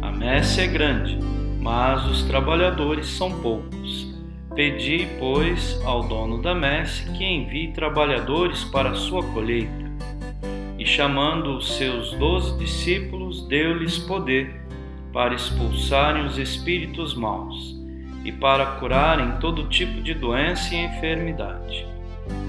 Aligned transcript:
A 0.00 0.10
messe 0.10 0.60
é 0.60 0.66
grande, 0.66 1.18
mas 1.60 2.04
os 2.06 2.22
trabalhadores 2.22 3.06
são 3.06 3.30
poucos. 3.40 4.12
Pedi, 4.54 5.08
pois, 5.18 5.80
ao 5.84 6.02
dono 6.02 6.42
da 6.42 6.54
messe 6.54 7.10
que 7.12 7.24
envie 7.24 7.72
trabalhadores 7.72 8.64
para 8.64 8.90
a 8.90 8.94
sua 8.94 9.22
colheita. 9.22 9.90
E 10.78 10.84
chamando 10.84 11.56
os 11.56 11.76
seus 11.76 12.12
doze 12.12 12.58
discípulos, 12.58 13.46
deu-lhes 13.48 13.98
poder 13.98 14.60
para 15.12 15.34
expulsarem 15.34 16.24
os 16.26 16.38
espíritos 16.38 17.14
maus 17.14 17.76
e 18.24 18.32
para 18.32 18.66
curarem 18.66 19.38
todo 19.40 19.68
tipo 19.68 20.02
de 20.02 20.14
doença 20.14 20.74
e 20.74 20.84
enfermidade 20.84 21.92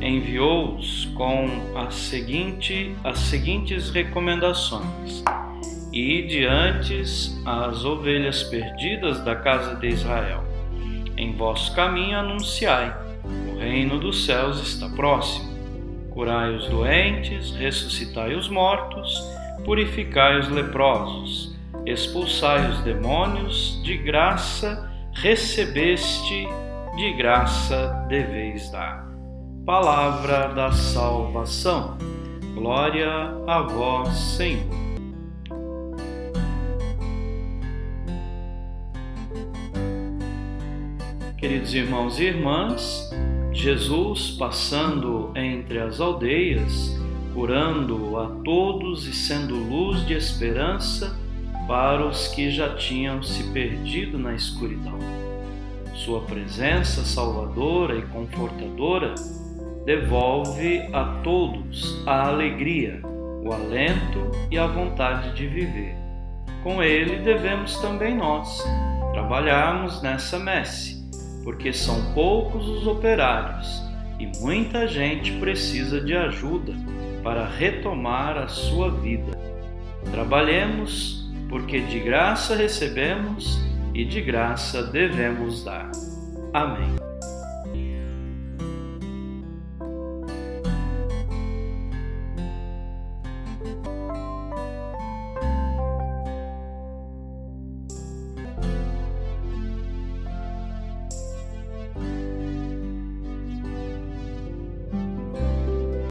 enviou-os 0.00 1.06
com 1.16 1.48
a 1.74 1.90
seguinte, 1.90 2.94
as 3.02 3.18
seguintes 3.18 3.90
recomendações: 3.90 5.22
E 5.92 6.22
diante 6.22 7.00
as 7.44 7.84
ovelhas 7.84 8.42
perdidas 8.42 9.20
da 9.24 9.34
casa 9.34 9.76
de 9.76 9.88
Israel. 9.88 10.44
Em 11.16 11.36
vosso 11.36 11.74
caminho 11.74 12.18
anunciai: 12.18 12.94
o 13.24 13.58
reino 13.58 13.98
dos 13.98 14.24
céus 14.24 14.60
está 14.60 14.88
próximo. 14.90 15.48
Curai 16.10 16.54
os 16.54 16.68
doentes, 16.68 17.52
ressuscitai 17.52 18.34
os 18.34 18.48
mortos, 18.48 19.22
purificai 19.64 20.38
os 20.38 20.48
leprosos, 20.48 21.56
expulsai 21.86 22.70
os 22.70 22.80
demônios, 22.80 23.80
de 23.82 23.96
graça 23.96 24.90
recebeste, 25.14 26.46
de 26.96 27.12
graça 27.14 28.06
deveis 28.08 28.70
dar 28.70 29.08
palavra 29.68 30.48
da 30.54 30.72
salvação. 30.72 31.98
Glória 32.54 33.06
a 33.46 33.60
vós, 33.60 34.16
Senhor. 34.16 34.77
Queridos 41.48 41.72
irmãos 41.72 42.20
e 42.20 42.24
irmãs, 42.24 43.10
Jesus 43.54 44.32
passando 44.32 45.32
entre 45.34 45.78
as 45.78 45.98
aldeias, 45.98 46.94
curando 47.32 48.18
a 48.18 48.26
todos 48.44 49.06
e 49.06 49.14
sendo 49.14 49.54
luz 49.54 50.06
de 50.06 50.12
esperança 50.12 51.18
para 51.66 52.06
os 52.06 52.28
que 52.28 52.50
já 52.50 52.74
tinham 52.74 53.22
se 53.22 53.44
perdido 53.44 54.18
na 54.18 54.34
escuridão. 54.34 54.98
Sua 55.94 56.20
presença 56.20 57.02
salvadora 57.02 57.96
e 57.96 58.02
confortadora 58.02 59.14
devolve 59.86 60.82
a 60.92 61.18
todos 61.24 62.06
a 62.06 62.28
alegria, 62.28 63.00
o 63.42 63.50
alento 63.50 64.32
e 64.50 64.58
a 64.58 64.66
vontade 64.66 65.34
de 65.34 65.46
viver. 65.46 65.96
Com 66.62 66.82
ele 66.82 67.16
devemos 67.20 67.78
também 67.78 68.14
nós 68.14 68.62
trabalharmos 69.14 70.02
nessa 70.02 70.38
messe, 70.38 70.97
porque 71.48 71.72
são 71.72 72.12
poucos 72.12 72.68
os 72.68 72.86
operários 72.86 73.82
e 74.20 74.26
muita 74.38 74.86
gente 74.86 75.32
precisa 75.38 75.98
de 75.98 76.14
ajuda 76.14 76.74
para 77.24 77.46
retomar 77.46 78.36
a 78.36 78.46
sua 78.48 78.90
vida. 78.90 79.32
Trabalhemos, 80.10 81.26
porque 81.48 81.80
de 81.80 82.00
graça 82.00 82.54
recebemos 82.54 83.58
e 83.94 84.04
de 84.04 84.20
graça 84.20 84.82
devemos 84.82 85.64
dar. 85.64 85.90
Amém. 86.52 87.07